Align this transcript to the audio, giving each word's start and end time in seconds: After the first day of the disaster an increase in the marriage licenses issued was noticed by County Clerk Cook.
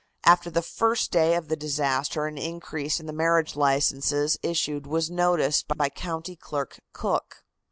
After 0.25 0.49
the 0.49 0.63
first 0.63 1.11
day 1.11 1.35
of 1.35 1.47
the 1.47 1.55
disaster 1.55 2.25
an 2.25 2.35
increase 2.35 2.99
in 2.99 3.05
the 3.05 3.13
marriage 3.13 3.55
licenses 3.55 4.35
issued 4.41 4.87
was 4.87 5.11
noticed 5.11 5.67
by 5.77 5.89
County 5.89 6.35
Clerk 6.35 6.79
Cook. 6.91 7.43